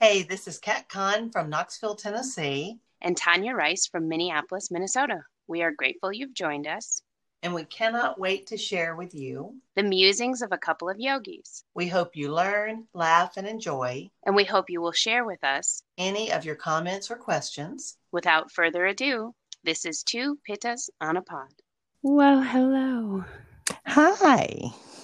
[0.00, 5.22] Hey, this is Kat Kahn from Knoxville, Tennessee, and Tanya Rice from Minneapolis, Minnesota.
[5.48, 7.02] We are grateful you've joined us.
[7.42, 9.54] and we cannot wait to share with you.
[9.76, 11.62] The musings of a couple of yogis.
[11.74, 15.82] We hope you learn, laugh, and enjoy And we hope you will share with us.
[15.96, 17.96] any of your comments or questions.
[18.12, 19.34] Without further ado,
[19.64, 21.50] this is Two Pittas on a Pod.
[22.02, 23.24] Well, hello.
[23.86, 24.60] Hi,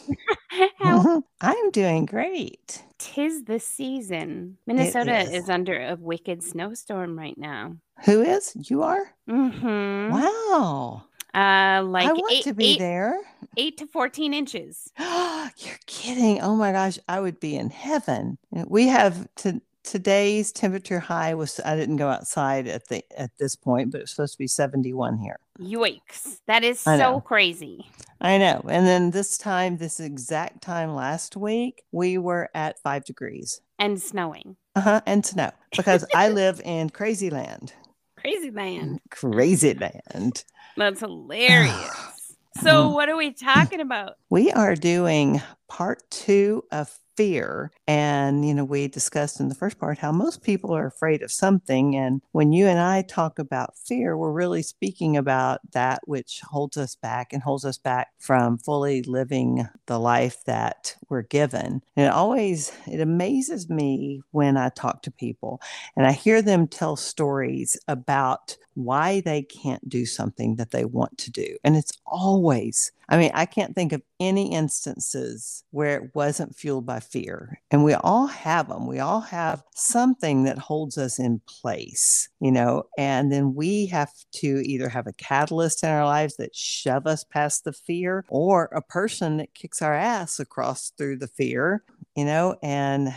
[0.79, 2.83] How I'm doing great.
[3.13, 4.57] Tis the season.
[4.67, 5.31] Minnesota is.
[5.45, 5.51] is.
[5.51, 7.77] under a wicked snowstorm right now.
[8.05, 8.57] Who is?
[8.71, 9.15] You are?
[9.29, 10.13] Mm-hmm.
[10.13, 11.05] Wow.
[11.35, 13.17] Uh, like I want eight, to be eight- there.
[13.57, 14.91] eight to fourteen inches.
[14.99, 16.41] You're kidding.
[16.41, 18.39] Oh my gosh, I would be in heaven.
[18.51, 23.55] We have to today's temperature high was I didn't go outside at the at this
[23.55, 25.39] point, but it's supposed to be 71 here.
[25.61, 26.39] Yikes!
[26.47, 27.21] That is I so know.
[27.21, 27.87] crazy.
[28.21, 28.65] I know.
[28.69, 33.61] And then this time, this exact time last week, we were at five degrees.
[33.79, 34.57] And snowing.
[34.75, 35.03] Uh-huh.
[35.07, 35.51] And snow.
[35.77, 37.75] Because I live in crazy land.
[38.19, 39.01] Crazy land.
[39.11, 40.45] Crazy land.
[40.77, 42.35] That's hilarious.
[42.63, 44.15] so, what are we talking about?
[44.31, 47.71] We are doing part two of fear.
[47.87, 51.31] And, you know, we discussed in the first part how most people are afraid of
[51.31, 51.95] something.
[51.97, 56.77] And when you and I talk about fear, we're really speaking about that which holds
[56.77, 61.83] us back and holds us back from fully living the life that we're given.
[61.97, 65.61] And it always, it amazes me when I talk to people
[65.97, 71.17] and I hear them tell stories about why they can't do something that they want
[71.19, 71.57] to do.
[71.63, 76.87] And it's always, I mean, I can't think of any instances where it wasn't fueled
[76.87, 77.61] by fear.
[77.71, 78.87] And we all have them.
[78.87, 84.11] We all have something that holds us in place, you know, and then we have
[84.37, 88.71] to either have a catalyst in our lives that shove us past the fear or
[88.73, 91.85] a person that kicks our ass across through the fear,
[92.17, 93.13] you know, and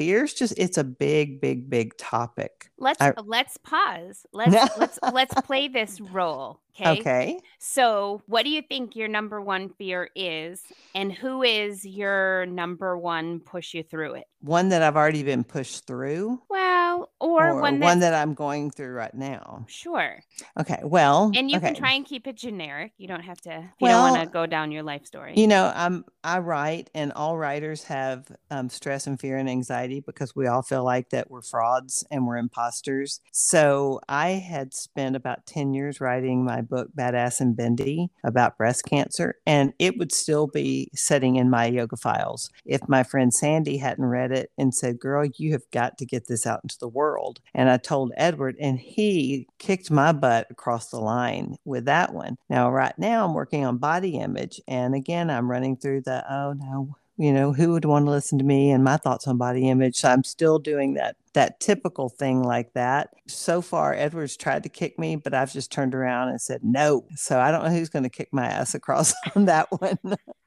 [0.00, 2.70] fear's just it's a big big big topic.
[2.78, 4.24] Let's I- let's pause.
[4.32, 6.60] Let's let's let's play this role.
[6.76, 7.00] Okay?
[7.00, 7.40] Okay.
[7.58, 10.62] So, what do you think your number one fear is,
[10.94, 14.24] and who is your number one push you through it?
[14.40, 18.70] One that I've already been pushed through Well, or, or one, one that, I'm going
[18.70, 19.66] through right now.
[19.68, 20.20] sure,
[20.58, 20.80] Okay.
[20.82, 21.66] Well, and you okay.
[21.66, 22.92] can try and keep it generic.
[22.96, 23.50] You don't have to.
[23.50, 25.34] You Well, don't want to go down your life story.
[25.36, 30.00] You know, I'm I write, and all writers have um, stress and fear and anxiety
[30.00, 33.20] because we all feel like that we're frauds and we're imposters.
[33.32, 38.84] So I had spent about ten years writing my book "Badass and Bendy" about breast
[38.84, 43.78] cancer, and it would still be sitting in my yoga files if my friend Sandy
[43.78, 46.88] hadn't read it and said, "Girl, you have got to get this out into the
[46.88, 52.14] world." And I told Edward, and he kicked my butt across the line with that
[52.14, 52.36] one.
[52.48, 54.60] Now, right now, I'm working on body image.
[54.68, 58.38] And again, I'm running through the, oh no, you know, who would want to listen
[58.38, 59.96] to me and my thoughts on body image?
[59.96, 61.16] So I'm still doing that.
[61.34, 63.10] That typical thing like that.
[63.28, 67.04] So far, Edward's tried to kick me, but I've just turned around and said no.
[67.16, 69.98] So I don't know who's going to kick my ass across on that one.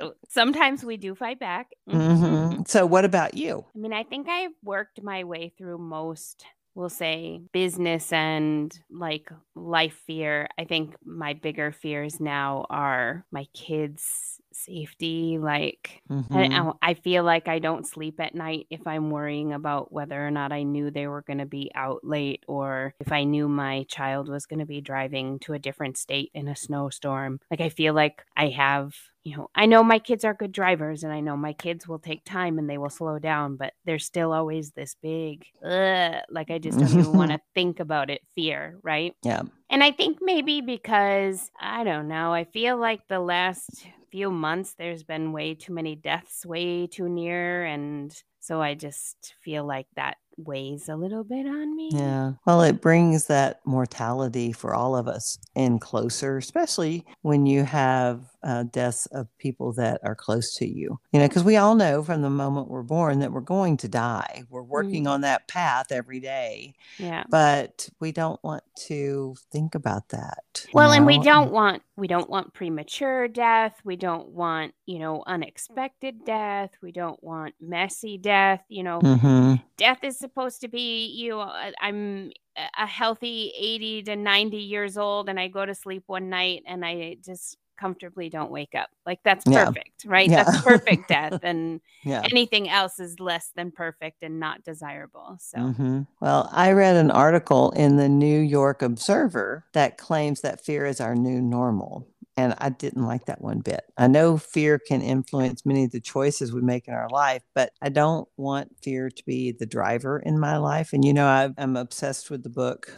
[0.28, 1.72] Sometimes we do fight back.
[1.88, 2.68] Mhm.
[2.68, 3.64] So, what about you?
[3.74, 6.44] I mean, I think I've worked my way through most,
[6.74, 10.48] we'll say, business and like life fear.
[10.58, 15.38] I think my bigger fears now are my kids' safety.
[15.38, 16.50] Like, mm-hmm.
[16.50, 20.30] know, I feel like I don't sleep at night if I'm worrying about whether or
[20.30, 23.84] not I knew they were going to be out late or if I knew my
[23.88, 27.40] child was going to be driving to a different state in a snowstorm.
[27.50, 31.02] Like, I feel like I have, you know, I know my kids are good drivers
[31.02, 34.04] and I know my kids will take time and they will slow down, but there's
[34.04, 38.22] still always this big, Ugh, like, I just don't even want to think about it
[38.34, 39.14] fear, right?
[39.22, 39.42] Yeah.
[39.68, 44.74] And I think maybe because I don't know, I feel like the last few months
[44.76, 49.86] there's been way too many deaths way too near and so I just feel like
[49.94, 51.90] that weighs a little bit on me.
[51.92, 52.32] Yeah.
[52.46, 58.22] Well, it brings that mortality for all of us in closer, especially when you have
[58.42, 60.98] uh, deaths of people that are close to you.
[61.12, 63.88] You know, because we all know from the moment we're born that we're going to
[63.88, 64.44] die.
[64.48, 67.24] We're working on that path every day, Yeah.
[67.28, 70.66] but we don't want to think about that.
[70.72, 73.78] Well, and we don't want we don't want premature death.
[73.84, 76.70] We don't want, you know, unexpected death.
[76.80, 79.00] We don't want messy death, you know.
[79.00, 79.62] Mhm.
[79.76, 81.50] death is supposed to be you know,
[81.80, 82.30] i'm
[82.78, 86.84] a healthy 80 to 90 years old and i go to sleep one night and
[86.84, 89.66] i just comfortably don't wake up like that's Yeah.
[89.66, 90.44] perfect right Yeah.
[90.44, 92.22] that's perfect death and Yeah.
[92.32, 96.06] anything else is less than perfect and not desirable so Mhm.
[96.20, 101.00] Well, I read an article in the New York Observer that claims that fear is
[101.00, 102.06] our new normal.
[102.36, 103.82] And I didn't like that one bit.
[103.98, 107.72] I know fear can influence many of the choices we make in our life, but
[107.82, 110.92] I don't want fear to be the driver in my life.
[110.94, 112.92] And, you know, I, I'm obsessed with the book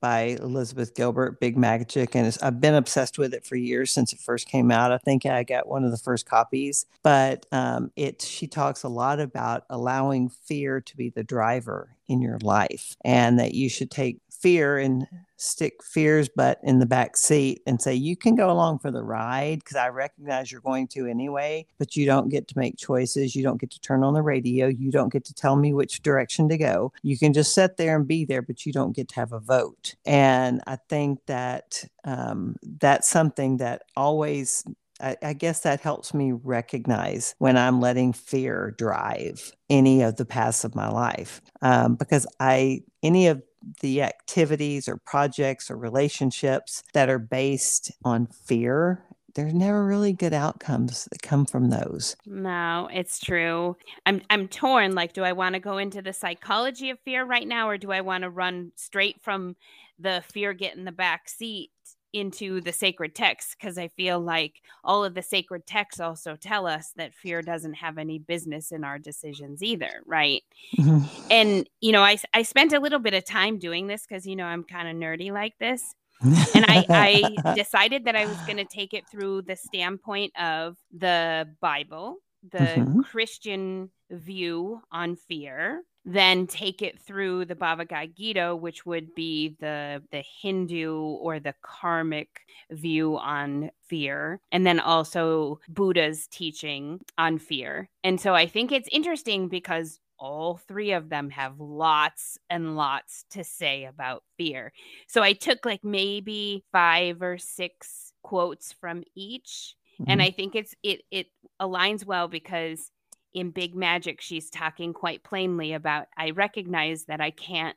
[0.00, 4.20] by Elizabeth Gilbert, Big Magic, and I've been obsessed with it for years since it
[4.20, 4.92] first came out.
[4.92, 8.88] I think I got one of the first copies, but um, it she talks a
[8.88, 13.90] lot about allowing fear to be the driver in your life, and that you should
[13.90, 15.06] take fear and
[15.36, 19.02] stick fears but in the back seat and say you can go along for the
[19.02, 23.34] ride because i recognize you're going to anyway but you don't get to make choices.
[23.34, 24.66] You don't get to turn on the radio.
[24.66, 26.92] You don't get to tell me which direction to go.
[27.02, 29.40] You can just sit there and be there but you don't get to have a
[29.40, 29.94] vote.
[30.04, 34.64] And i think that um, that's something that always
[35.00, 40.24] I, I, guess that helps me recognize when I'm letting fear drive any of the
[40.24, 41.40] paths of my life.
[41.62, 43.40] Um, because I, any of
[43.80, 50.32] the activities or projects or relationships that are based on fear there's never really good
[50.32, 52.16] outcomes that come from those.
[52.26, 53.76] No, it's true.
[54.04, 57.46] I'm I'm torn like do I want to go into the psychology of fear right
[57.46, 59.54] now or do I want to run straight from
[59.96, 61.70] the fear get in the back seat
[62.12, 66.66] into the sacred texts because I feel like all of the sacred texts also tell
[66.66, 70.42] us that fear doesn't have any business in our decisions either, right?
[70.78, 71.26] Mm-hmm.
[71.30, 74.36] And you know, I I spent a little bit of time doing this because you
[74.36, 75.94] know I'm kind of nerdy like this.
[76.20, 80.76] and I, I decided that I was going to take it through the standpoint of
[80.92, 82.16] the Bible,
[82.50, 83.00] the mm-hmm.
[83.00, 90.02] Christian view on fear, then take it through the Bhagavad Gita, which would be the
[90.10, 92.40] the Hindu or the karmic
[92.70, 97.90] view on fear, and then also Buddha's teaching on fear.
[98.02, 103.24] And so I think it's interesting because all three of them have lots and lots
[103.30, 104.72] to say about fear.
[105.06, 109.76] So I took like maybe five or six quotes from each.
[110.00, 110.10] Mm-hmm.
[110.10, 111.26] And I think it's it it
[111.60, 112.90] aligns well because
[113.34, 117.76] in Big Magic, she's talking quite plainly about I recognize that I can't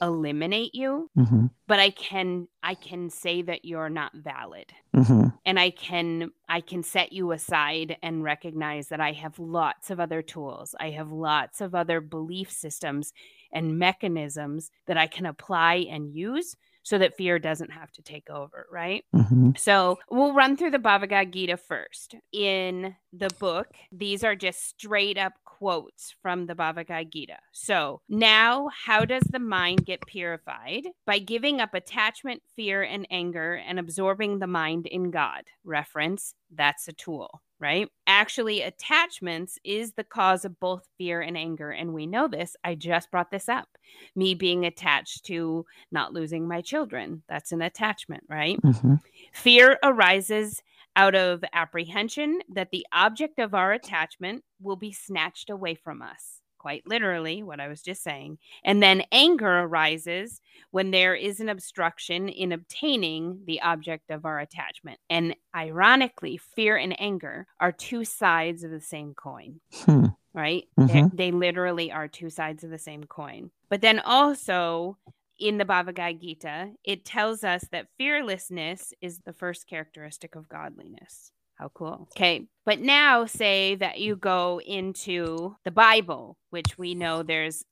[0.00, 1.46] eliminate you mm-hmm.
[1.66, 5.28] but i can i can say that you're not valid mm-hmm.
[5.44, 9.98] and i can i can set you aside and recognize that i have lots of
[9.98, 13.12] other tools i have lots of other belief systems
[13.52, 16.56] and mechanisms that i can apply and use
[16.88, 19.04] so that fear doesn't have to take over, right?
[19.14, 19.50] Mm-hmm.
[19.56, 22.14] So we'll run through the Bhagavad Gita first.
[22.32, 27.36] In the book, these are just straight up quotes from the Bhagavad Gita.
[27.52, 30.86] So now, how does the mind get purified?
[31.04, 35.42] By giving up attachment, fear, and anger and absorbing the mind in God.
[35.64, 37.88] Reference, that's a tool right?
[38.06, 41.70] Actually, attachments is the cause of both fear and anger.
[41.70, 42.56] And we know this.
[42.64, 43.68] I just brought this up.
[44.14, 48.60] Me being attached to not losing my children, that's an attachment, right?
[48.62, 48.94] Mm-hmm.
[49.32, 50.62] Fear arises
[50.96, 56.37] out of apprehension that the object of our attachment will be snatched away from us
[56.58, 58.38] quite literally, what I was just saying.
[58.64, 60.40] And then anger arises
[60.70, 64.98] when there is an obstruction in obtaining the object of our attachment.
[65.08, 69.60] And ironically, fear and anger are two sides of the same coin.
[69.72, 70.06] Hmm.
[70.34, 70.68] Right?
[70.78, 71.16] Mm-hmm.
[71.16, 73.50] They literally are two sides of the same coin.
[73.70, 74.98] But then also,
[75.38, 81.32] in the Bhagavad Gita, it tells us that fearlessness is the first characteristic of godliness.
[81.58, 82.08] How cool.
[82.16, 82.46] Okay.
[82.64, 87.64] But now say that you go into the Bible, which we know there's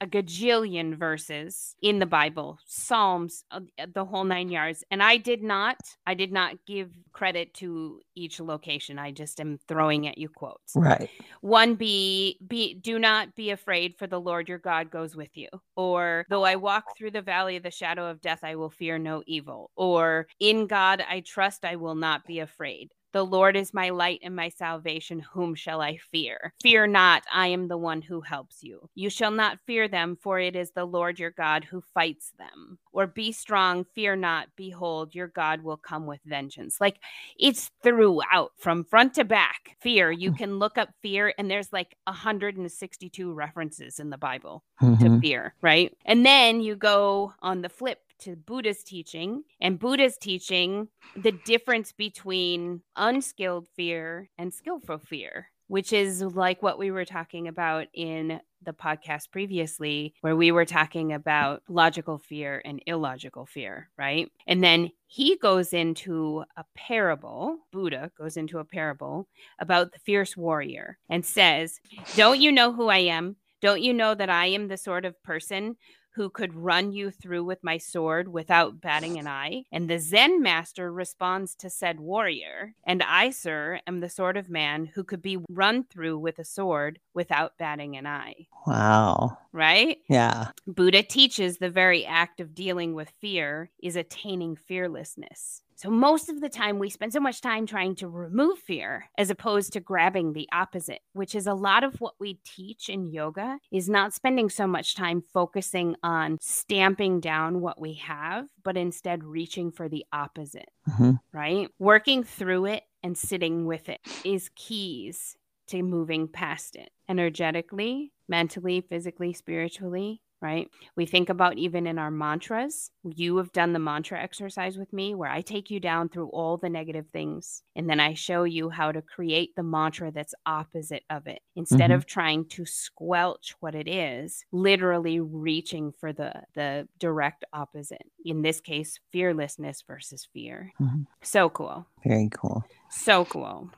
[0.00, 3.60] a gajillion verses in the Bible, Psalms, uh,
[3.94, 4.84] the whole nine yards.
[4.90, 8.98] And I did not, I did not give credit to each location.
[8.98, 10.72] I just am throwing at you quotes.
[10.74, 11.10] Right.
[11.40, 15.48] One be, be, do not be afraid, for the Lord your God goes with you.
[15.76, 18.98] Or though I walk through the valley of the shadow of death, I will fear
[18.98, 19.70] no evil.
[19.76, 22.90] Or in God I trust, I will not be afraid.
[23.14, 25.20] The Lord is my light and my salvation.
[25.20, 26.52] Whom shall I fear?
[26.60, 28.90] Fear not, I am the one who helps you.
[28.96, 32.76] You shall not fear them, for it is the Lord your God who fights them.
[32.92, 34.48] Or be strong, fear not.
[34.56, 36.80] Behold, your God will come with vengeance.
[36.80, 36.96] Like
[37.38, 39.76] it's throughout from front to back.
[39.80, 40.10] Fear.
[40.10, 40.38] You mm.
[40.38, 45.04] can look up fear, and there's like 162 references in the Bible mm-hmm.
[45.04, 45.96] to fear, right?
[46.04, 51.92] And then you go on the flip to Buddha's teaching, and Buddha's teaching the difference
[51.92, 58.40] between unskilled fear and skillful fear, which is like what we were talking about in
[58.62, 64.32] the podcast previously, where we were talking about logical fear and illogical fear, right?
[64.46, 69.28] And then he goes into a parable, Buddha goes into a parable
[69.58, 71.78] about the fierce warrior and says,
[72.16, 73.36] Don't you know who I am?
[73.60, 75.76] Don't you know that I am the sort of person
[76.14, 79.64] who could run you through with my sword without batting an eye.
[79.72, 84.48] And the Zen master responds to said warrior, And I, sir, am the sort of
[84.48, 88.46] man who could be run through with a sword without batting an eye.
[88.66, 89.38] Wow.
[89.52, 89.98] Right?
[90.08, 90.48] Yeah.
[90.66, 95.62] Buddha teaches the very act of dealing with fear is attaining fearlessness.
[95.76, 99.30] So, most of the time, we spend so much time trying to remove fear as
[99.30, 103.58] opposed to grabbing the opposite, which is a lot of what we teach in yoga
[103.72, 109.24] is not spending so much time focusing on stamping down what we have, but instead
[109.24, 111.68] reaching for the opposite, hmm right?
[111.78, 115.36] Working through it and sitting with it is keys
[115.68, 120.68] to moving past it energetically, mentally, physically, spiritually, right?
[120.96, 122.90] We think about even in our mantras.
[123.02, 126.56] You have done the mantra exercise with me where I take you down through all
[126.56, 131.04] the negative things and then I show you how to create the mantra that's opposite
[131.10, 131.40] of it.
[131.56, 131.94] Instead Mhm.
[131.94, 138.02] of trying to squelch what it is, literally reaching for the the direct opposite.
[138.24, 140.72] In this case, fearlessness versus fear.
[140.80, 141.06] Mhm.
[141.22, 141.86] So cool.
[142.04, 142.64] Very cool.
[142.90, 143.70] So cool.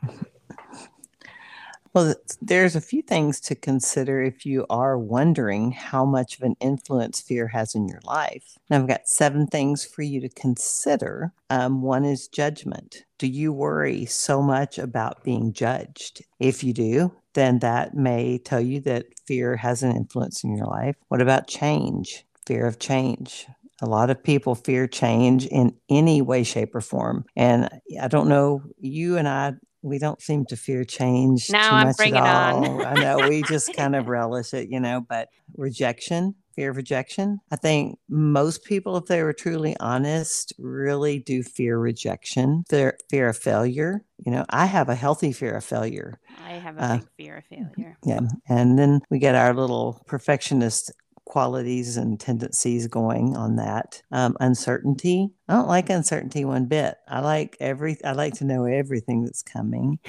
[1.96, 6.54] Well, there's a few things to consider if you are wondering how much of an
[6.60, 8.58] influence fear has in your life.
[8.70, 11.32] I've got seven things for you to consider.
[11.48, 13.04] Um, one is judgment.
[13.16, 16.22] Do you worry so much about being judged?
[16.38, 20.66] If you do, then that may tell you that fear has an influence in your
[20.66, 20.96] life.
[21.08, 22.26] What about change?
[22.44, 23.46] Fear of change.
[23.80, 27.24] A lot of people fear change in any way, shape, or form.
[27.36, 29.54] And I don't know, you and I
[29.86, 32.84] we don't seem to fear change Now too I'm much bring at all.
[32.84, 37.38] I know we just kind of relish it, you know, but rejection, fear of rejection.
[37.52, 43.28] I think most people, if they were truly honest, really do fear rejection, fear, fear
[43.28, 44.04] of failure.
[44.24, 46.18] You know, I have a healthy fear of failure.
[46.44, 47.98] I have a Uh, big fear of failure.
[48.04, 48.20] Yeah.
[48.48, 50.90] And then we get our little perfectionist
[51.26, 54.00] qualities and tendencies going on that.
[54.12, 55.28] Um, uncertainty.
[55.48, 56.96] I don't like uncertainty one bit.
[57.08, 57.98] I like every.
[58.04, 59.98] I like to know everything that's coming.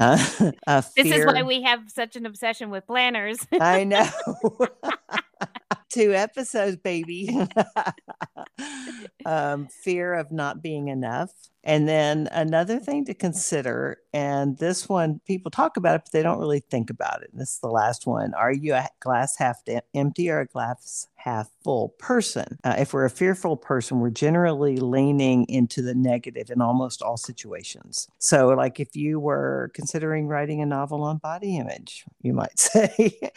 [0.00, 0.18] Uh,
[0.66, 3.38] uh, This is why we have such an obsession with planners.
[3.52, 4.06] I know.
[5.88, 7.30] Two episodes, baby.
[9.24, 11.30] um, fear of not being enough.
[11.66, 16.22] And then another thing to consider, and this one people talk about it, but they
[16.22, 17.30] don't really think about it.
[17.32, 18.34] And this is the last one.
[18.34, 22.60] Are you a glass half empty or a glass half full person?
[22.62, 27.16] Uh, if we're a fearful person, we're generally leaning into the negative in almost all
[27.16, 28.06] situations.
[28.18, 33.32] So, like if you were considering writing a novel on body image, you might say,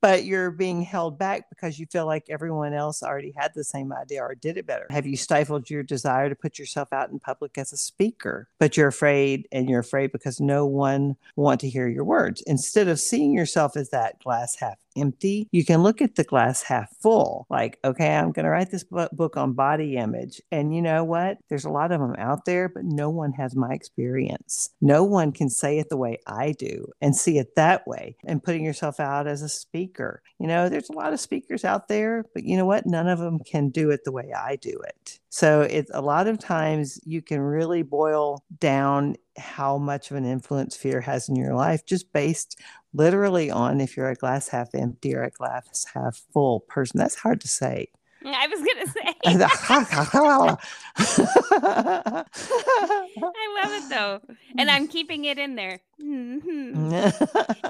[0.00, 3.92] but you're being held back because you feel like everyone else already had the same
[3.92, 4.86] idea or did it better.
[4.90, 8.76] Have you stifled your desire to put yourself out in public as a speaker, but
[8.76, 12.42] you're afraid and you're afraid because no one want to hear your words.
[12.46, 16.62] Instead of seeing yourself as that glass half empty, you can look at the glass
[16.62, 17.46] half full.
[17.50, 20.40] Like, okay, I'm going to write this book on body image.
[20.50, 21.38] And you know what?
[21.48, 24.70] There's a lot of them out there, but no one has my experience.
[24.80, 28.16] No one can say it the way I do and see it that way.
[28.24, 30.22] And putting yourself out as a speaker.
[30.38, 32.86] You know, there's a lot of speakers out there, but you know what?
[32.86, 35.18] None of them can do it the way I do it.
[35.30, 40.26] So it's a lot of times you can really boil down how much of an
[40.26, 42.60] influence fear has in your life just based
[42.94, 46.98] literally on if you're a glass half empty or a glass half full person.
[46.98, 47.88] That's hard to say.
[48.24, 49.14] I was gonna say.
[53.22, 54.20] I love it though,
[54.58, 55.80] and I'm keeping it in there.
[56.02, 57.12] Mhm.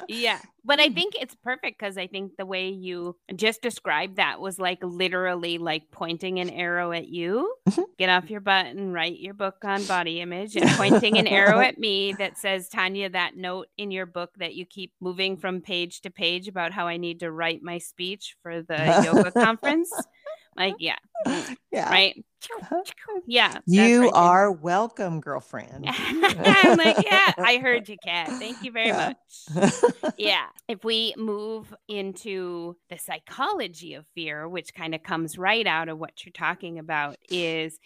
[0.08, 4.40] Yeah, but I think it's perfect because I think the way you just described that
[4.40, 7.54] was like literally like pointing an arrow at you.
[7.68, 7.84] Mhm.
[7.98, 11.60] Get off your butt and write your book on body image, and pointing an arrow
[11.60, 15.60] at me that says, Tanya, that note in your book that you keep moving from
[15.60, 19.90] page to page about how I need to write my speech for the yoga conference.
[20.56, 20.96] Like, yeah,
[21.72, 21.88] yeah.
[21.90, 22.24] right.
[23.26, 24.20] Yeah, You right there.
[24.20, 25.86] are welcome, girlfriend.
[25.88, 29.12] I'm like, yeah, I heard you, Kat Thank you very Yeah.
[29.54, 30.12] much.
[30.18, 30.46] Yeah.
[30.66, 35.98] If we move into the psychology of fear, which kind of comes right out of
[35.98, 37.78] what you're talking about, is,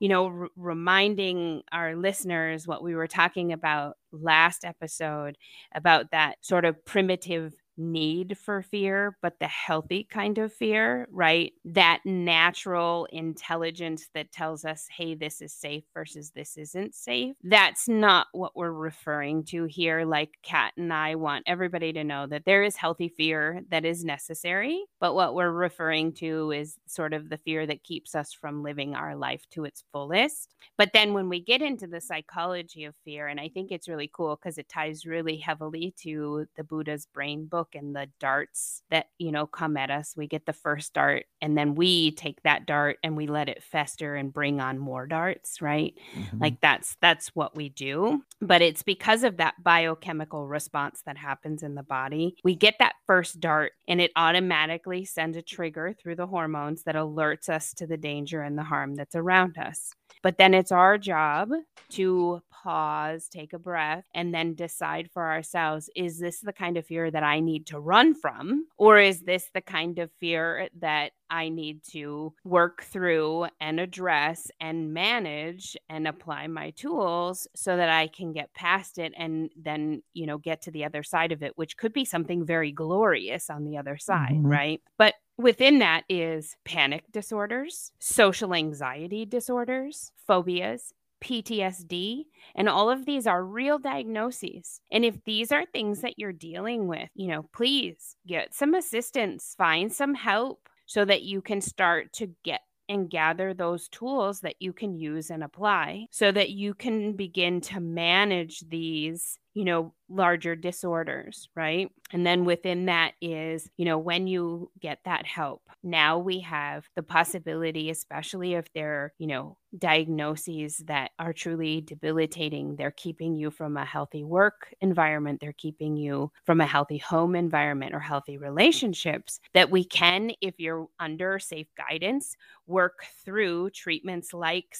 [0.00, 5.38] you know, r- reminding our listeners what we were talking about last episode
[5.72, 11.52] about that sort of primitive need for fear, but the healthy kind of fear, right?
[11.64, 17.36] That natural intelligence that tells us, hey, this is safe versus this isn't safe.
[17.42, 20.04] That's not what we're referring to here.
[20.04, 24.04] Like Kat and I want everybody to know that there is healthy fear that is
[24.04, 28.62] necessary, but what we're referring to is sort of the fear that keeps us from
[28.62, 30.54] living our life to its fullest.
[30.76, 34.10] But then when we get into the psychology of fear, and I think it's really
[34.12, 39.06] cool because it ties really heavily to the Buddha's brain book and the darts that,
[39.18, 40.14] you know, come at us.
[40.16, 43.62] We get the first dart and then we take that dart and we let it
[43.62, 45.94] fester and bring on more darts, right?
[46.16, 46.38] Mm-hmm.
[46.38, 48.22] Like that's that's what we do.
[48.40, 52.36] But it's because of that biochemical response that happens in the body.
[52.44, 56.94] We get that first dart and it automatically sends a trigger through the hormones that
[56.94, 59.92] alerts us to the danger and the harm that's around us.
[60.22, 61.50] But then it's our job
[61.90, 66.86] to pause, take a breath, and then decide for ourselves is this the kind of
[66.86, 68.66] fear that I need to run from?
[68.76, 74.50] Or is this the kind of fear that I need to work through and address
[74.60, 80.02] and manage and apply my tools so that I can get past it and then,
[80.12, 83.48] you know, get to the other side of it, which could be something very glorious
[83.48, 84.46] on the other side, mm-hmm.
[84.46, 84.80] right?
[84.98, 90.92] But within that is panic disorders, social anxiety disorders, phobias,
[91.22, 94.80] PTSD, and all of these are real diagnoses.
[94.90, 99.54] And if these are things that you're dealing with, you know, please get some assistance,
[99.56, 104.56] find some help so that you can start to get and gather those tools that
[104.58, 109.92] you can use and apply so that you can begin to manage these you know,
[110.08, 111.90] larger disorders, right?
[112.12, 116.88] And then within that is, you know, when you get that help, now we have
[116.96, 122.76] the possibility, especially if they're, you know, diagnoses that are truly debilitating.
[122.76, 127.34] They're keeping you from a healthy work environment, they're keeping you from a healthy home
[127.36, 129.40] environment or healthy relationships.
[129.54, 134.74] That we can, if you're under safe guidance, work through treatments like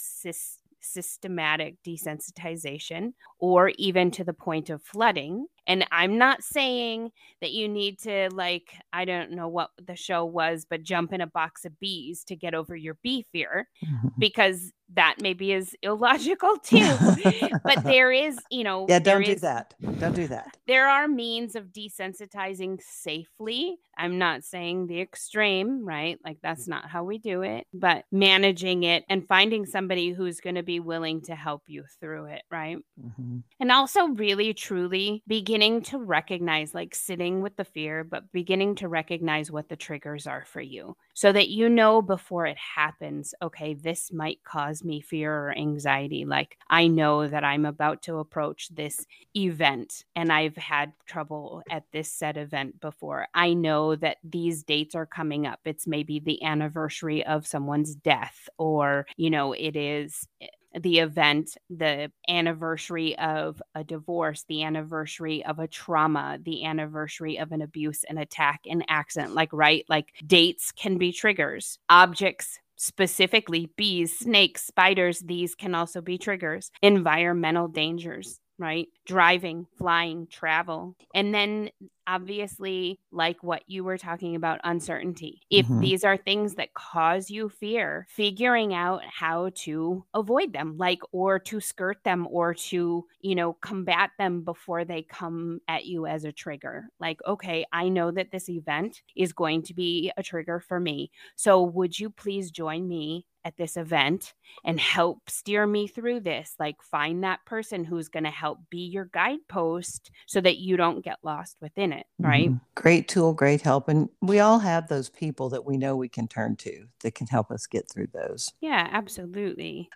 [0.81, 5.47] systematic desensitization or even to the point of flooding.
[5.71, 10.25] And I'm not saying that you need to, like, I don't know what the show
[10.25, 14.09] was, but jump in a box of bees to get over your bee fear mm-hmm.
[14.19, 16.97] because that maybe is illogical too.
[17.65, 19.75] but there is, you know, yeah, don't do is, that.
[19.99, 20.57] Don't do that.
[20.67, 23.77] There are means of desensitizing safely.
[23.97, 26.19] I'm not saying the extreme, right?
[26.25, 30.57] Like that's not how we do it, but managing it and finding somebody who's going
[30.57, 32.79] to be willing to help you through it, right?
[33.01, 33.39] Mm-hmm.
[33.61, 35.23] And also, really, truly
[35.61, 40.27] beginning to recognize, like sitting with the fear, but beginning to recognize what the triggers
[40.27, 45.03] are for you so that you know before it happens, okay, this might cause me
[45.03, 46.25] fear or anxiety.
[46.25, 49.05] Like I know that I'm about to approach this
[49.37, 53.27] event and I've had trouble at this said event before.
[53.35, 55.61] I know that these dates are coming up.
[55.67, 60.47] It's maybe the anniversary of someone's death, or, you know, it is eh,
[60.79, 67.53] the event, the anniversary of a divorce, the anniversary of a trauma, the anniversary of
[67.53, 69.35] an abuse, an attack, an accident.
[69.35, 69.85] Like, right?
[69.89, 72.59] Like, dates can be triggers, objects.
[72.83, 76.71] Specifically, bees, snakes, spiders, these can also be triggers.
[76.81, 78.89] Environmental dangers, right?
[79.07, 80.95] Driving, flying, travel.
[81.15, 81.71] And then
[82.07, 85.41] obviously, like what you were talking about, uncertainty.
[85.49, 85.81] If mm-hmm.
[85.81, 91.39] these are things that cause you fear, figuring out how to avoid them, like, or
[91.39, 96.25] to skirt them or to, you know, combat them before they come at you as
[96.25, 96.87] a trigger.
[96.99, 101.11] Like, okay, I know that this event is going to be a trigger for me.
[101.37, 106.55] So would you please join me at this event and help steer me through this.
[106.59, 111.05] Like, find that person who's going to help be your guidepost so that you don't
[111.05, 112.07] get lost within it.
[112.19, 112.51] Right.
[112.51, 112.65] Mm-hmm.
[112.75, 113.89] Great tool, great help.
[113.89, 117.27] And we all have those people that we know we can turn to that can
[117.27, 118.53] help us get through those.
[118.61, 119.91] Yeah, absolutely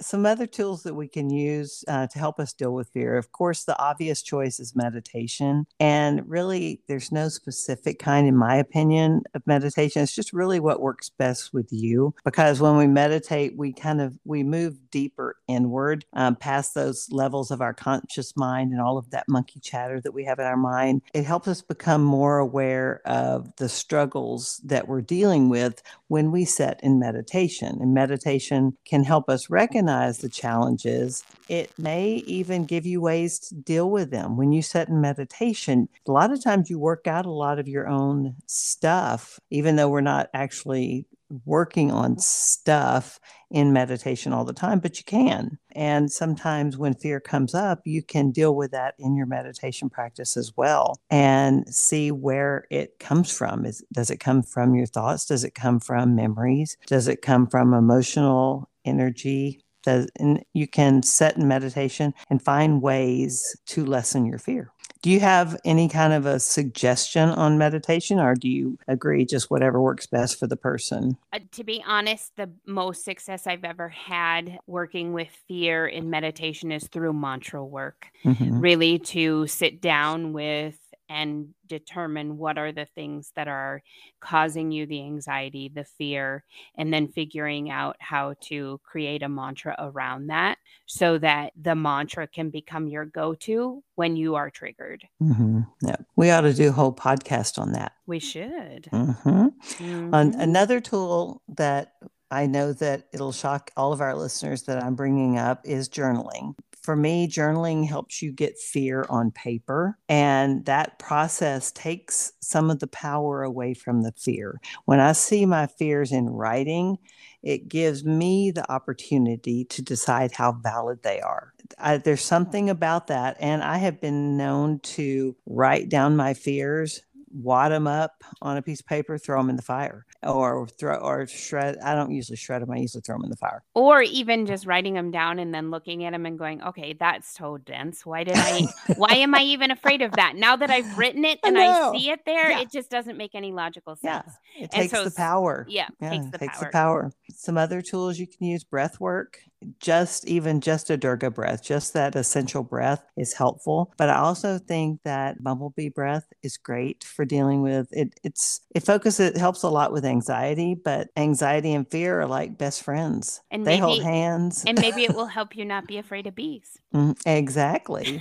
[0.00, 3.16] some other tools that we can use uh, to help us deal with fear.
[3.16, 5.66] Of course, the obvious choice is meditation.
[5.78, 10.02] And really, there's no specific kind, in my opinion, of meditation.
[10.02, 12.14] It's just really what works best with you.
[12.24, 17.50] Because when we meditate, we kind of we move deeper inward, um, past those levels
[17.50, 20.56] of our conscious mind and all of that monkey chatter that we have in our
[20.56, 21.02] mind.
[21.14, 26.44] It helps us become more aware of the struggles that we're dealing with when we
[26.44, 27.78] set in meditation.
[27.80, 31.24] And meditation can help us recognize the challenges.
[31.48, 34.36] It may even give you ways to deal with them.
[34.36, 37.66] When you sit in meditation, a lot of times you work out a lot of
[37.66, 41.06] your own stuff, even though we're not actually
[41.44, 45.58] working on stuff in meditation all the time, but you can.
[45.72, 50.36] And sometimes when fear comes up, you can deal with that in your meditation practice
[50.36, 53.64] as well and see where it comes from.
[53.64, 55.26] Is, does it come from your thoughts?
[55.26, 56.76] Does it come from memories?
[56.86, 59.60] Does it come from emotional energy?
[59.84, 64.72] Does, and you can set in meditation and find ways to lessen your fear.
[65.00, 69.48] Do you have any kind of a suggestion on meditation, or do you agree just
[69.48, 71.16] whatever works best for the person?
[71.32, 76.72] Uh, to be honest, the most success I've ever had working with fear in meditation
[76.72, 78.08] is through mantra work.
[78.24, 78.58] Mm-hmm.
[78.58, 80.76] Really, to sit down with
[81.08, 83.82] and determine what are the things that are
[84.20, 86.44] causing you the anxiety, the fear,
[86.76, 92.26] and then figuring out how to create a mantra around that so that the mantra
[92.26, 95.06] can become your go to when you are triggered.
[95.22, 95.60] Mm-hmm.
[95.82, 95.96] Yeah.
[96.16, 97.92] We ought to do a whole podcast on that.
[98.06, 98.88] We should.
[98.92, 99.46] Mm-hmm.
[99.84, 100.40] Mm-hmm.
[100.40, 101.92] another tool that
[102.30, 106.54] I know that it'll shock all of our listeners that I'm bringing up is journaling.
[106.82, 112.78] For me, journaling helps you get fear on paper, and that process takes some of
[112.78, 114.58] the power away from the fear.
[114.86, 116.96] When I see my fears in writing,
[117.42, 121.52] it gives me the opportunity to decide how valid they are.
[121.78, 123.36] I, there's something about that.
[123.38, 128.62] And I have been known to write down my fears wad them up on a
[128.62, 131.76] piece of paper, throw them in the fire, or throw or shred.
[131.82, 132.70] I don't usually shred them.
[132.70, 133.62] I usually throw them in the fire.
[133.74, 137.34] Or even just writing them down and then looking at them and going, "Okay, that's
[137.34, 138.04] so dense.
[138.04, 138.66] Why did I?
[138.96, 140.36] why am I even afraid of that?
[140.36, 142.60] Now that I've written it and I, I see it there, yeah.
[142.60, 144.30] it just doesn't make any logical sense.
[144.56, 145.66] Yeah, it takes so, the power.
[145.68, 146.64] Yeah, yeah takes, the, takes power.
[146.64, 147.12] the power.
[147.34, 149.38] Some other tools you can use: breath work
[149.80, 153.92] just even just a dirga breath just that essential breath is helpful.
[153.96, 158.82] But i also think that bumblebee breath is great for dealing with it it's it
[158.82, 163.40] focuses it helps a lot with anxiety but anxiety and fear are like best friends.
[163.50, 164.64] And they maybe, hold hands.
[164.66, 166.78] and maybe it will help you not be afraid of bees.
[166.94, 168.18] Mm, exactly.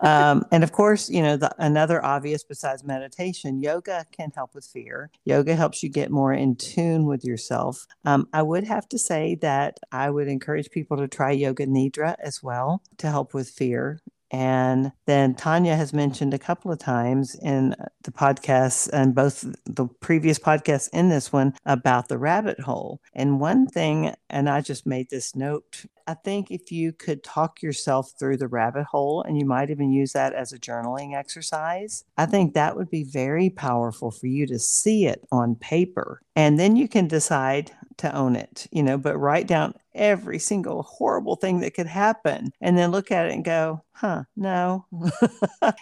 [0.00, 4.64] Um, and of course you know the, another obvious besides meditation yoga can help with
[4.64, 5.10] fear.
[5.24, 7.86] Yoga helps you get more in tune with yourself.
[8.04, 12.16] Um, i would have to say that i would encourage people to try Yoga Nidra
[12.18, 14.00] as well to help with fear.
[14.30, 19.86] And then Tanya has mentioned a couple of times in the podcast and both the
[20.00, 23.00] previous podcasts in this one about the rabbit hole.
[23.14, 27.62] And one thing, and I just made this note, I think if you could talk
[27.62, 32.04] yourself through the rabbit hole and you might even use that as a journaling exercise,
[32.16, 36.20] I think that would be very powerful for you to see it on paper.
[36.36, 40.82] And then you can decide to own it, you know, but write down every single
[40.82, 44.84] horrible thing that could happen and then look at it and go, huh, no.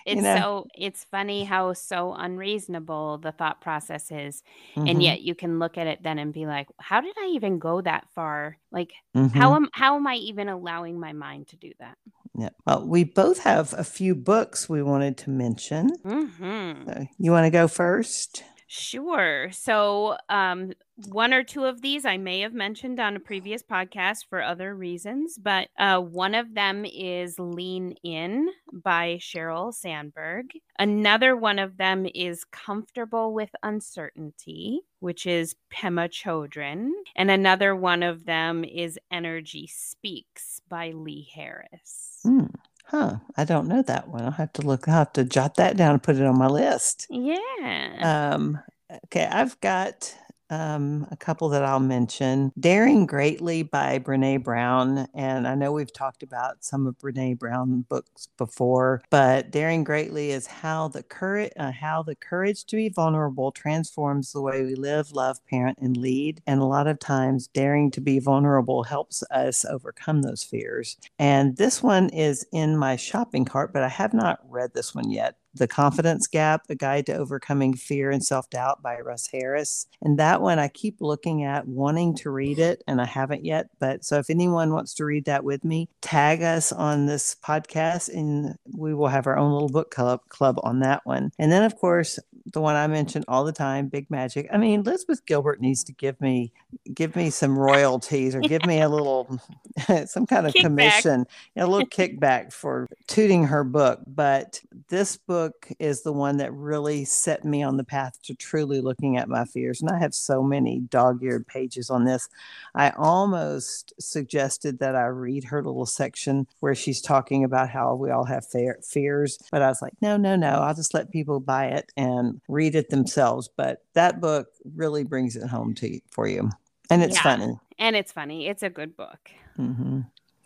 [0.06, 0.36] it's know?
[0.36, 4.42] so, it's funny how so unreasonable the thought process is.
[4.76, 4.88] Mm-hmm.
[4.88, 7.58] And yet you can look at it then and be like, how did I even
[7.58, 8.58] go that far?
[8.72, 9.38] Like, mm-hmm.
[9.38, 11.96] how am, how am I even allowing my mind to do that?
[12.36, 12.48] Yeah.
[12.66, 15.90] Well, we both have a few books we wanted to mention.
[16.04, 16.88] Mm-hmm.
[16.88, 18.42] So you want to go first?
[18.66, 19.50] Sure.
[19.52, 20.72] So, um,
[21.08, 24.74] one or two of these I may have mentioned on a previous podcast for other
[24.74, 30.52] reasons, but uh, one of them is Lean In by Sheryl Sandberg.
[30.78, 36.90] Another one of them is Comfortable with Uncertainty, which is Pema Chodron.
[37.16, 42.20] And another one of them is Energy Speaks by Lee Harris.
[42.24, 42.54] Mm.
[42.84, 43.16] Huh.
[43.36, 44.22] I don't know that one.
[44.22, 46.48] I'll have to look, I'll have to jot that down and put it on my
[46.48, 47.06] list.
[47.10, 48.30] Yeah.
[48.34, 48.58] Um,
[49.06, 49.24] okay.
[49.24, 50.14] I've got
[50.52, 52.52] um, a couple that I'll mention.
[52.60, 55.08] Daring Greatly by Brene Brown.
[55.14, 60.30] And I know we've talked about some of Brene Brown books before, but Daring Greatly
[60.30, 64.74] is how the courage, uh, how the courage to be vulnerable transforms the way we
[64.74, 66.42] live, love, parent, and lead.
[66.46, 70.98] And a lot of times, daring to be vulnerable helps us overcome those fears.
[71.18, 75.10] And this one is in my shopping cart, but I have not read this one
[75.10, 75.36] yet.
[75.54, 79.86] The Confidence Gap, A Guide to Overcoming Fear and Self Doubt by Russ Harris.
[80.00, 83.68] And that one I keep looking at, wanting to read it, and I haven't yet.
[83.78, 88.08] But so if anyone wants to read that with me, tag us on this podcast
[88.08, 91.32] and we will have our own little book club, club on that one.
[91.38, 94.48] And then, of course, the one I mention all the time, Big Magic.
[94.52, 96.52] I mean, Elizabeth Gilbert needs to give me
[96.92, 99.38] give me some royalties or give me a little
[100.06, 100.62] some kind of kickback.
[100.62, 104.00] commission, a little kickback for tooting her book.
[104.06, 105.41] But this book
[105.78, 109.44] is the one that really set me on the path to truly looking at my
[109.44, 109.80] fears.
[109.80, 112.28] And I have so many dog-eared pages on this.
[112.74, 118.10] I almost suggested that I read her little section where she's talking about how we
[118.10, 120.48] all have fears, but I was like, no, no, no.
[120.48, 123.48] I'll just let people buy it and read it themselves.
[123.56, 126.50] But that book really brings it home to you, for you.
[126.90, 127.22] And it's yeah.
[127.22, 127.58] funny.
[127.78, 128.48] And it's funny.
[128.48, 129.30] It's a good book.
[129.58, 130.00] Mm-hmm.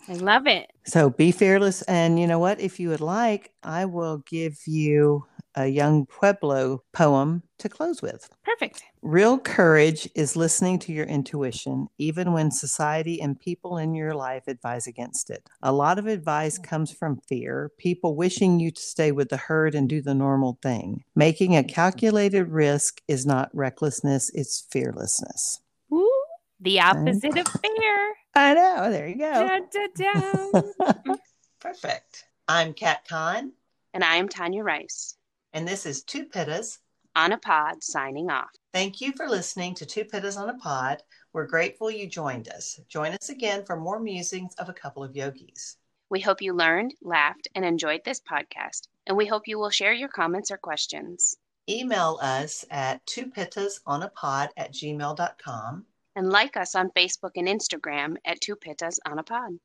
[0.09, 0.71] I love it.
[0.85, 1.83] So be fearless.
[1.83, 2.61] And you know what?
[2.61, 5.25] If you would like, I will give you
[5.57, 8.29] a yung pueblo poem to close with.
[8.45, 8.85] Perfect.
[9.03, 14.45] Real courage is listening to your intuition, even when society and people in your life
[14.47, 15.49] advise against it.
[15.62, 19.75] A lot of advice comes from fear, people wishing you to stay with the herd
[19.75, 21.05] and do the normal thing.
[21.14, 25.61] Making a calculated risk is not recklessness, it's fearlessness.
[25.92, 26.25] Ooh,
[26.61, 28.14] the opposite of fear.
[28.37, 28.75] I know.
[28.81, 29.33] Oh, there you go.
[29.33, 31.16] Da, da, da.
[31.59, 32.27] Perfect.
[32.46, 33.53] I'm Kat Kahn.
[33.94, 35.16] And I'm Tanya Rice.
[35.55, 36.77] And this is Two Pittas
[37.16, 38.51] on a pod signing off.
[38.75, 41.03] Thank you for listening to Two Pittas on a Pod.
[41.33, 42.79] We're grateful you joined us.
[42.88, 45.79] Join us again for more musings of a couple of yogis.
[46.11, 49.94] We hope you learned, laughed, and enjoyed this podcast, and we hope you will share
[49.94, 51.38] your comments or questions.
[51.70, 55.87] Email us at twopittasonapod at gmail.com.
[56.16, 59.61] And like us on Facebook and Instagram at Two Pittas on a Pod.